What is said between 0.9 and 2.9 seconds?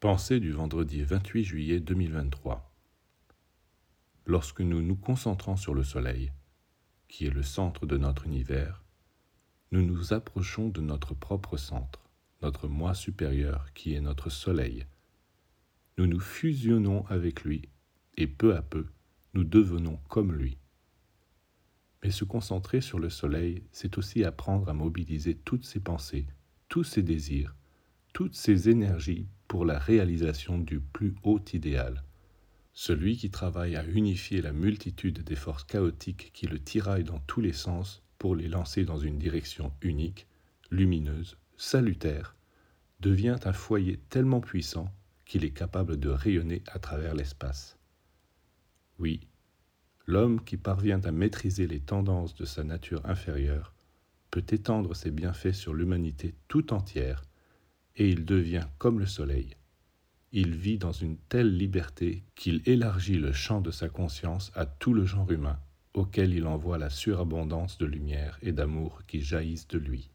28 juillet 2023